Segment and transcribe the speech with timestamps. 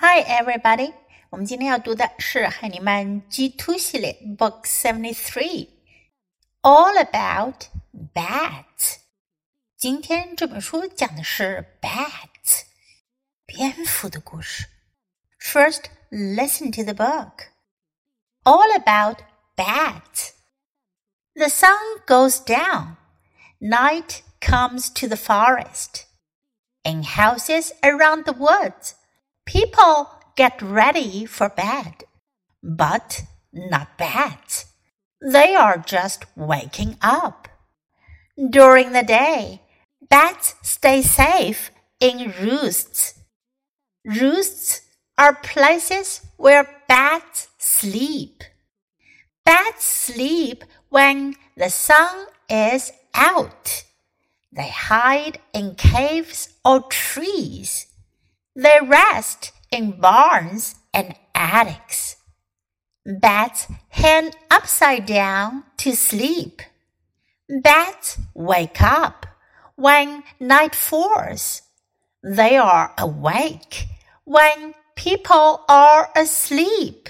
[0.00, 0.94] Hi, everybody！
[1.30, 7.64] 我们今天要读的是海尼曼 G Two 系列 Book Seventy Three，All About
[8.14, 8.98] Bats。
[9.76, 12.62] 今天这本书讲的是 bats，
[13.44, 14.68] 蝙蝠的故事。
[15.40, 17.48] First, listen to the book.
[18.44, 19.18] All about
[19.56, 20.30] bats.
[21.34, 22.96] The sun goes down.
[23.60, 26.04] Night comes to the forest.
[26.84, 28.94] In houses around the woods,
[29.53, 32.05] people get ready for bed.
[32.63, 33.23] But
[33.53, 34.65] not bats.
[35.21, 37.47] They are just waking up.
[38.49, 39.61] During the day,
[40.09, 41.69] bats stay safe
[41.99, 43.13] in roosts.
[44.03, 44.81] Roosts
[45.19, 48.43] are places where bats sleep.
[49.45, 53.83] Bats sleep when the sun is out.
[54.51, 57.92] They hide in caves or trees.
[58.55, 62.17] They rest in barns and attics.
[63.05, 66.61] Bats hang upside down to sleep.
[67.49, 69.25] Bats wake up
[69.75, 71.63] when night falls.
[72.23, 73.87] They are awake
[74.23, 77.09] when people are asleep.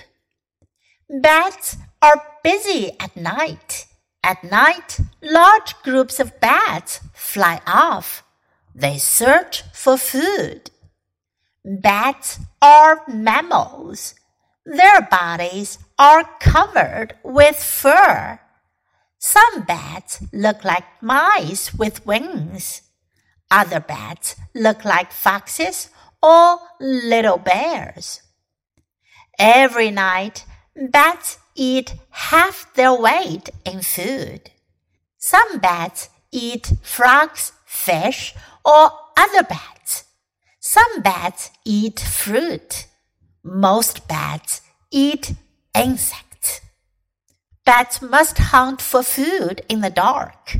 [1.09, 3.85] Bats are busy at night.
[4.23, 8.23] At night, large groups of bats fly off.
[8.73, 10.71] They search for food.
[11.65, 14.15] Bats are mammals.
[14.65, 18.39] Their bodies are covered with fur.
[19.17, 22.81] Some bats look like mice with wings.
[23.49, 25.89] Other bats look like foxes
[26.21, 28.21] or little bears.
[29.39, 34.51] Every night, bats eat half their weight in food.
[35.17, 39.72] Some bats eat frogs, fish, or other bats.
[40.65, 42.85] Some bats eat fruit.
[43.43, 44.61] Most bats
[44.91, 45.33] eat
[45.75, 46.61] insects.
[47.65, 50.55] Bats must hunt for food in the dark.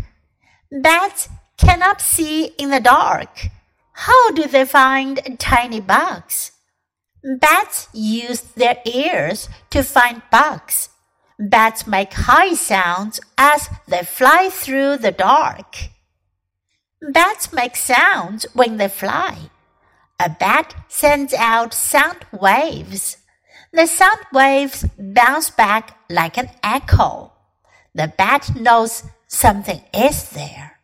[0.70, 3.48] Bats cannot see in the dark.
[3.94, 6.52] How do they find tiny bugs?
[7.40, 10.90] Bats use their ears to find bugs.
[11.40, 15.78] Bats make high sounds as they fly through the dark.
[17.02, 19.50] Bats make sounds when they fly.
[20.24, 23.18] A bat sends out sound waves.
[23.74, 27.34] The sound waves bounce back like an echo.
[27.94, 30.80] The bat knows something is there.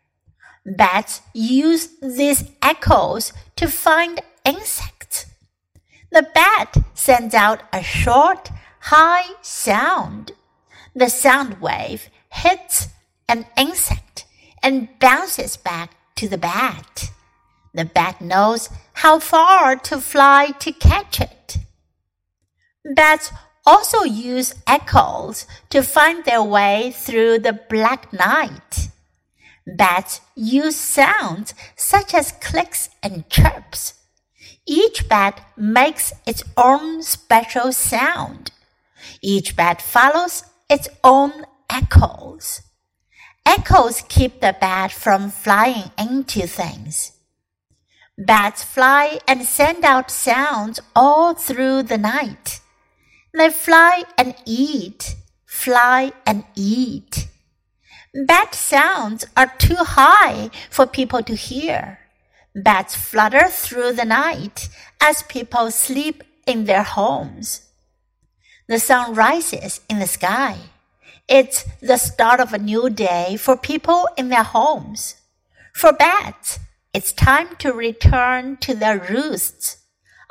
[0.65, 5.27] Bats use these echoes to find insects.
[6.11, 8.49] The bat sends out a short,
[8.81, 10.33] high sound.
[10.93, 12.89] The sound wave hits
[13.29, 14.25] an insect
[14.61, 17.09] and bounces back to the bat.
[17.73, 21.57] The bat knows how far to fly to catch it.
[22.95, 23.31] Bats
[23.65, 28.89] also use echoes to find their way through the black night.
[29.67, 33.93] Bats use sounds such as clicks and chirps
[34.69, 38.51] each bat makes its own special sound.
[39.19, 41.33] Each bat follows its own
[41.69, 42.61] echoes.
[43.47, 47.13] Echoes keep the bat from flying into things.
[48.21, 52.59] Bats fly and send out sounds all through the night.
[53.33, 55.15] They fly and eat,
[55.45, 57.29] fly and eat.
[58.13, 61.99] Bat sounds are too high for people to hear.
[62.53, 64.67] Bats flutter through the night
[64.99, 67.69] as people sleep in their homes.
[68.67, 70.57] The sun rises in the sky.
[71.29, 75.15] It's the start of a new day for people in their homes.
[75.73, 76.59] For bats,
[76.92, 79.76] it's time to return to their roosts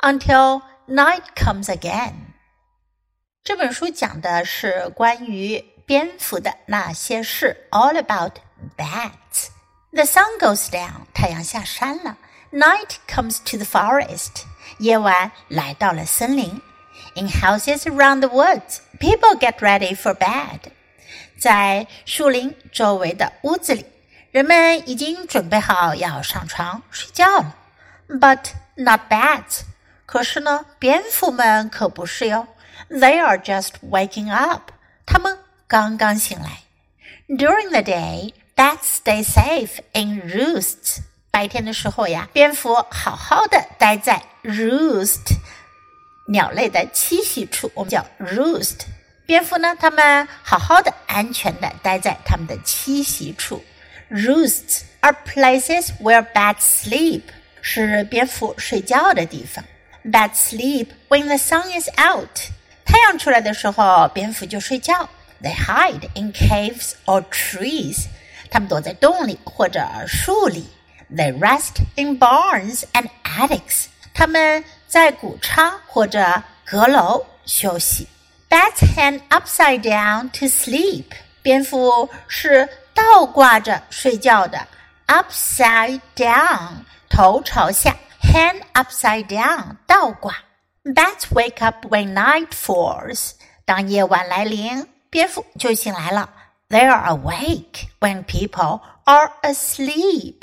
[0.02, 2.34] until night comes again.
[3.42, 8.38] 这本书讲的是关于蝙蝠的那些事，all about
[8.76, 12.16] bats。the sun goes down，太阳下山了。
[12.50, 14.44] Night comes to the forest，
[14.78, 16.62] 夜晚来到了森林。
[17.16, 20.60] In houses around the woods, people get ready for bed。
[21.38, 23.84] 在树林周围的屋子里，
[24.31, 27.55] 人们已经准备好要上床睡觉了。
[28.07, 29.61] But not bats。
[30.05, 32.47] 可是呢，蝙蝠们可不是哟。
[32.89, 34.71] They are just waking up。
[35.05, 36.63] 他们刚刚醒来。
[37.27, 38.33] During the day。
[38.55, 40.97] Bats stay safe in roosts。
[41.31, 45.33] 白天的时候呀，蝙蝠好好的待在 roost
[46.27, 48.81] 鸟类的栖息处，我们叫 roost。
[49.25, 53.63] 蝙蝠呢，它们好好的、安全的待在它们的栖息处。
[54.08, 57.22] Roosts are places where bats sleep，
[57.60, 59.64] 是蝙蝠睡觉的地方。
[60.04, 62.50] Bats sleep when the sun is out.
[62.84, 65.08] 太阳出来的时候，蝙蝠就睡觉。
[65.42, 68.06] They hide in caves or trees.
[68.50, 70.68] 它们躲在洞里或者树里。
[71.14, 73.86] They rest in barns and attics.
[74.12, 78.06] 它们在谷仓或者阁楼休息。
[78.48, 81.06] Bats hang upside down to sleep.
[81.42, 82.68] 蝙蝠是
[82.98, 84.66] 倒挂着睡觉的。
[85.06, 87.94] Upside down，头朝下。
[88.22, 90.34] Hang upside down，倒挂。
[90.82, 93.32] Bats wake up when night falls.
[93.64, 96.30] 当夜晚来临，蝙蝠就醒来了。
[96.68, 100.40] They are awake when people are asleep.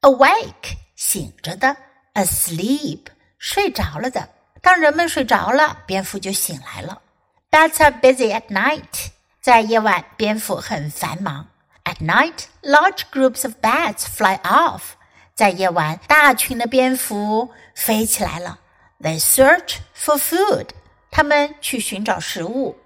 [0.00, 1.76] Awake 醒着的，
[2.14, 3.06] asleep
[3.38, 4.28] 睡着了的。
[4.62, 7.02] 当人们睡着了，蝙蝠就醒来了。
[7.50, 9.10] Bats are busy at night.
[9.40, 11.48] 在夜晚，蝙蝠很繁忙。
[11.86, 14.94] At night, large groups of bats fly off.
[15.34, 18.60] 在夜晚，大群的蝙蝠飞起来了。
[19.00, 20.68] They search for food.
[21.10, 22.78] 他们去寻找食物。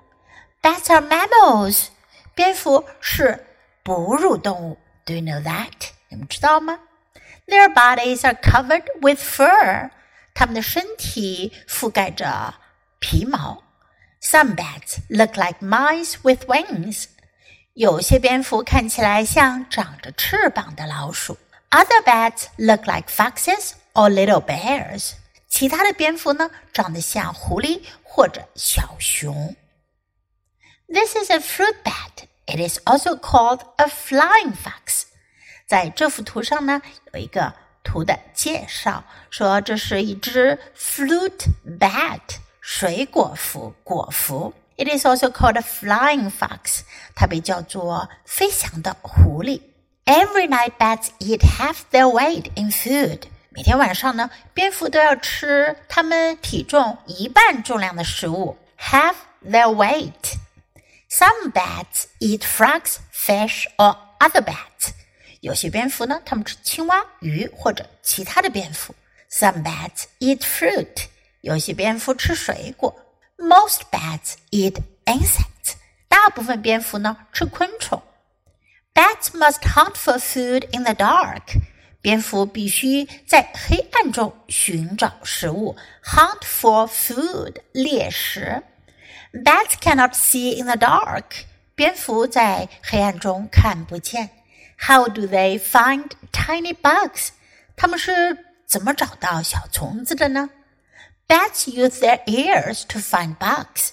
[0.62, 1.88] Bats are mammals.
[2.34, 3.46] 蝙蝠是
[3.82, 4.78] 哺乳动物。
[5.04, 5.90] Do you know that?
[6.08, 6.78] 你们知道吗？
[7.46, 9.90] Their bodies are covered with fur.
[10.34, 12.54] 它们的身体覆盖着
[12.98, 13.62] 皮毛。
[14.20, 17.06] Some bats look like mice with wings.
[17.81, 21.35] 有些蝙蝠看起来像长着翅膀的老鼠。
[21.71, 25.13] Other bats look like foxes or little bears.
[25.47, 29.55] 其他的蝙蝠呢，长得像狐狸或者小熊。
[30.87, 32.27] This is a fruit bat.
[32.45, 35.05] It is also called a flying fox.
[35.65, 36.83] 在这幅图上呢，
[37.13, 37.51] 有一个
[37.83, 41.47] 图的介绍，说这是一只 fruit
[41.79, 42.19] bat
[42.59, 44.53] 水果蝠果蝠。
[44.80, 46.80] It is also called a flying fox.
[47.14, 49.60] 它被叫做飞翔的狐狸。
[50.04, 53.22] Every night, bats eat half their weight in food.
[53.50, 60.34] 每天晚上呢，蝙蝠都要吃它们体重一半重量的食物，half their weight.
[61.08, 64.90] Some bats eat frogs, fish, or other bats.
[65.40, 68.94] 有些蝙蝠呢，它们吃青蛙、鱼或者其他的蝙蝠。
[69.30, 71.06] Some bats eat fruit.
[71.40, 72.94] 有些蝙蝠吃水果。
[73.40, 75.74] Most bats eat insects.
[76.08, 78.02] 大部分蝙蝠呢吃昆虫。
[78.94, 81.60] Bats must hunt for food in the dark.
[82.00, 88.62] 蝙蝠必须在黑暗中寻找食物，hunt for food 猎食。
[89.32, 91.24] Bats cannot see in the dark.
[91.74, 94.30] 蝙蝠在黑暗中看不见。
[94.78, 97.30] How do they find tiny bugs?
[97.76, 100.48] 他们是怎么找到小虫子的呢
[101.30, 103.90] ？Bats use their ears to find bugs.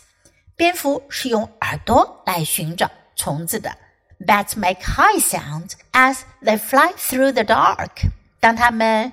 [0.55, 3.75] 蝙蝠是用耳朵来寻找虫子的。
[4.19, 8.09] Bats make high sounds as they fly through the dark.
[8.39, 9.11] 当它们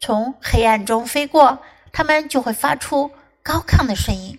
[0.00, 1.58] 从黑暗中飞过，
[1.92, 3.10] 它们就会发出
[3.42, 4.38] 高亢的声音。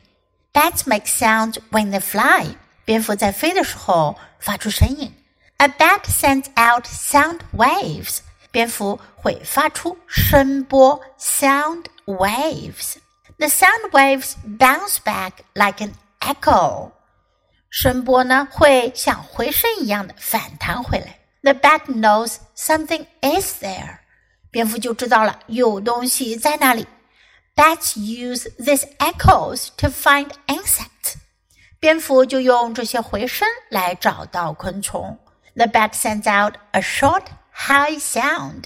[0.52, 2.56] Bats make sounds when they fly.
[2.84, 5.14] 蝙蝠在飞的时候发出声音。
[5.58, 8.20] A bat sends out sound waves.
[8.52, 12.96] 蝙蝠会发出声波 sound waves.
[13.44, 16.92] The sound waves bounce back like an echo.
[17.70, 21.20] 声波呢会像回声一样的反弹回来。
[21.42, 24.00] The bat knows something is there.
[24.52, 26.86] 蝙蝠就知道了有东西在那里。
[27.56, 31.16] Bats use these echoes to find insects.
[31.80, 35.20] 蝙蝠就用这些回声来找到昆虫。
[35.56, 37.24] The bat sends out a short,
[37.54, 38.66] high sound.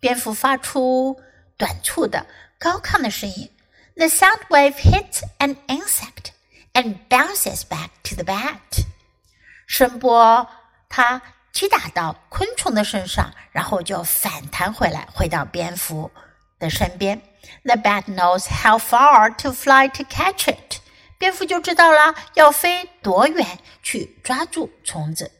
[0.00, 1.20] 蝙蝠发出
[1.56, 2.26] 短促的
[2.58, 3.50] 高亢的声音。
[3.96, 6.32] The sound wave hits an insect
[6.72, 8.84] and bounces back to the bat.
[9.66, 10.48] 声波
[10.88, 11.20] 它
[11.52, 16.10] 击打到昆虫的身上，然后就反弹回来，回到蝙蝠
[16.58, 17.20] 的身边。
[17.64, 20.80] The bat knows how far to fly to catch it.
[21.18, 25.30] 蝙蝠就知道了要飞多远去抓住虫子。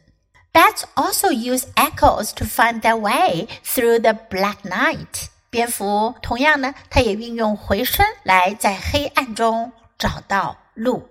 [0.53, 5.29] Bats also use echoes to find their way through the black night.
[5.56, 11.08] 蝙蝠同样呢，它也运用回声来在黑暗中找到路。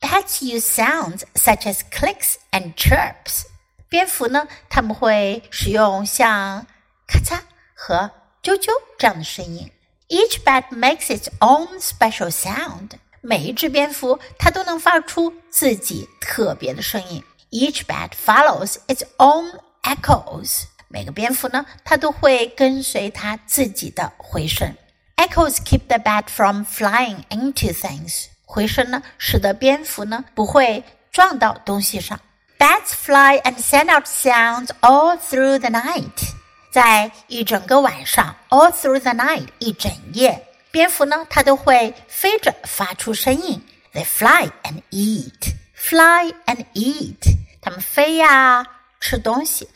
[0.00, 3.46] Bats use sounds such as clicks and chirps.
[3.88, 6.64] 蝙蝠呢，它们会使用像
[7.08, 7.40] 咔嚓
[7.74, 8.08] 和
[8.40, 9.68] 啾啾这样的声音。
[10.08, 12.90] Each bat makes its own special sound.
[13.20, 17.24] 每一只蝙蝠它都能发出自己特别的声音。
[17.50, 20.66] Each bat follows its own echoes.
[20.92, 24.76] 每个蝙蝠呢，它都会跟随它自己的回声。
[25.16, 28.26] Echoes keep the bat from flying into things.
[28.44, 32.20] 回声呢，使得蝙蝠呢不会撞到东西上。
[32.58, 36.34] Bats fly and send out sounds all through the night.
[36.70, 43.62] 在一整个晚上，all through the night，一整夜，蝙蝠呢，它都会飞着发出声音。
[43.94, 47.36] They fly and eat, fly and eat。
[47.62, 48.66] 它们飞呀，
[49.00, 49.68] 吃东西，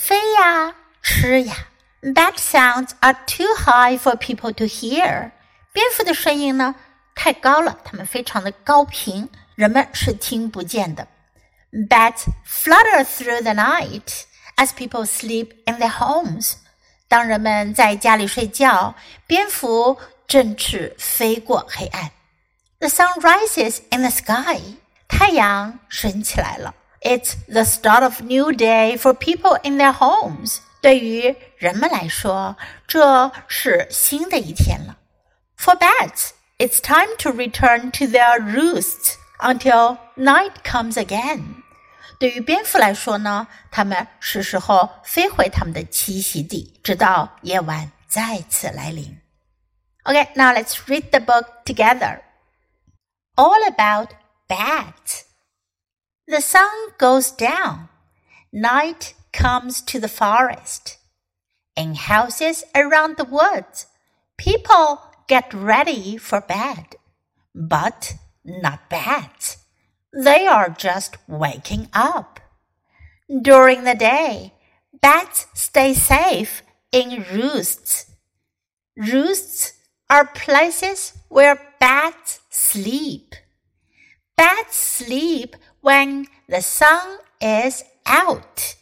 [0.00, 1.54] 飞呀，吃呀。
[2.02, 5.32] That sounds are too high for people to hear。
[5.72, 6.74] 蝙蝠的声音呢，
[7.14, 11.08] 太高了，它们非常的高频，人们是听不见的。
[11.72, 14.24] Bats flutter through the night
[14.56, 16.54] as people sleep in their homes。
[17.08, 18.94] 当人们在家里睡觉，
[19.26, 22.10] 蝙蝠振翅飞过黑暗。
[22.78, 24.60] The sun rises in the sky.
[25.08, 26.74] 太阳升起来了。
[27.00, 30.58] It's the start of new day for people in their homes.
[30.80, 34.96] 对于人们来说，这是新的一天了。
[35.58, 41.62] For bats, it's time to return to their roosts until night comes again.
[42.18, 49.20] 对于蝙蝠来说呢，它们是时候飞回它们的栖息地，直到夜晚再次来临。
[50.04, 52.20] Okay, now let's read the book together
[53.34, 54.10] all about
[54.48, 55.24] bats.
[56.31, 57.89] The sun goes down.
[58.53, 60.97] Night comes to the forest.
[61.75, 63.87] In houses around the woods,
[64.37, 66.95] people get ready for bed.
[67.53, 68.13] But
[68.45, 69.57] not bats.
[70.13, 72.39] They are just waking up.
[73.27, 74.53] During the day,
[75.01, 78.05] bats stay safe in roosts.
[78.95, 79.73] Roosts
[80.09, 83.35] are places where bats sleep.
[84.37, 88.75] Bats sleep when the sun is out.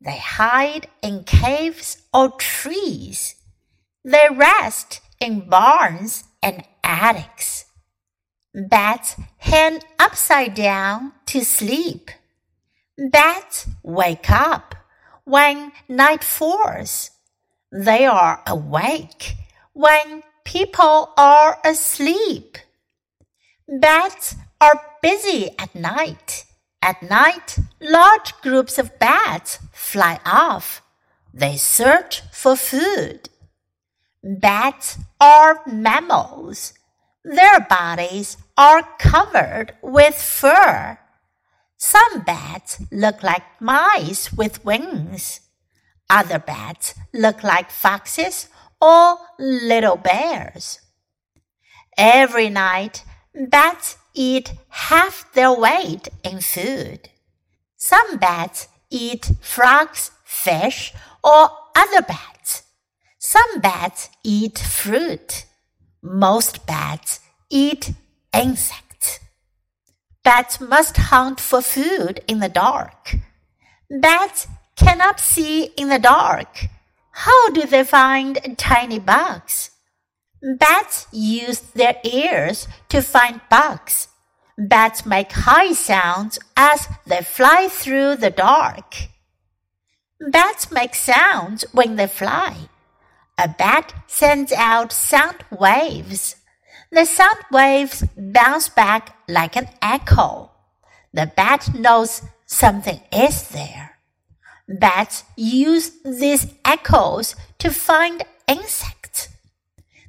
[0.00, 3.34] They hide in caves or trees.
[4.04, 7.66] They rest in barns and attics.
[8.54, 12.10] Bats hang upside down to sleep.
[12.96, 14.74] Bats wake up
[15.24, 17.10] when night falls.
[17.70, 19.34] They are awake
[19.74, 22.58] when people are asleep.
[23.68, 26.44] Bats are busy at night.
[26.80, 30.82] At night, large groups of bats fly off.
[31.34, 33.28] They search for food.
[34.22, 36.74] Bats are mammals.
[37.24, 40.98] Their bodies are covered with fur.
[41.76, 45.40] Some bats look like mice with wings.
[46.10, 48.48] Other bats look like foxes
[48.80, 50.80] or little bears.
[51.96, 57.08] Every night, bats eat half their weight in food.
[57.76, 62.62] Some bats eat frogs, fish, or other bats.
[63.18, 65.44] Some bats eat fruit.
[66.02, 67.92] Most bats eat
[68.32, 69.20] insects.
[70.24, 73.14] Bats must hunt for food in the dark.
[73.88, 76.68] Bats cannot see in the dark
[77.18, 79.72] how do they find tiny bugs?
[80.42, 84.08] Bats use their ears to find bugs.
[84.56, 89.08] Bats make high sounds as they fly through the dark.
[90.20, 92.68] Bats make sounds when they fly.
[93.36, 96.36] A bat sends out sound waves.
[96.90, 100.50] The sound waves bounce back like an echo.
[101.12, 103.98] The bat knows something is there.
[104.68, 108.97] Bats use these echoes to find insects.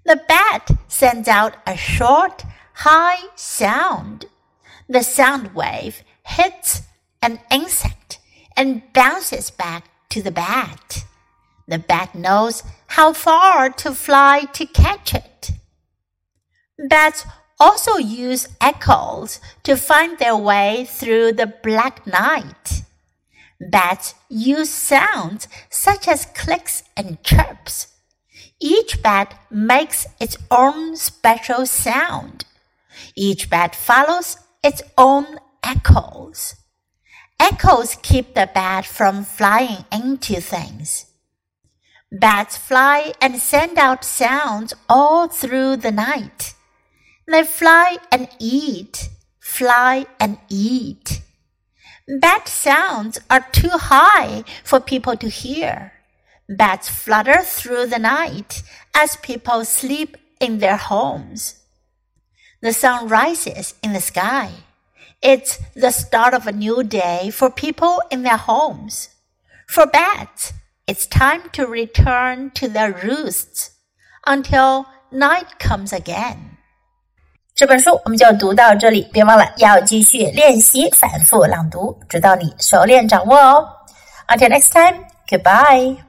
[0.09, 4.25] The bat sends out a short, high sound.
[4.87, 6.81] The sound wave hits
[7.21, 8.17] an insect
[8.57, 11.05] and bounces back to the bat.
[11.67, 15.51] The bat knows how far to fly to catch it.
[16.89, 17.23] Bats
[17.59, 22.81] also use echoes to find their way through the black night.
[23.61, 27.98] Bats use sounds such as clicks and chirps.
[28.59, 32.45] Each bat makes its own special sound.
[33.15, 36.55] Each bat follows its own echoes.
[37.39, 41.05] Echoes keep the bat from flying into things.
[42.11, 46.55] Bats fly and send out sounds all through the night.
[47.27, 51.21] They fly and eat, fly and eat.
[52.07, 55.93] Bat sounds are too high for people to hear.
[56.48, 58.62] Bats flutter through the night
[58.94, 61.56] as people sleep in their homes.
[62.60, 64.50] The sun rises in the sky.
[65.22, 69.08] It's the start of a new day for people in their homes.
[69.66, 70.52] For bats,
[70.86, 73.70] it's time to return to their roosts
[74.26, 76.58] until night comes again.
[77.54, 83.68] 这本书我们就读到这里，别忘了要继续练习反复朗读，直到你熟练掌握哦。
[84.28, 86.07] Until next time, goodbye.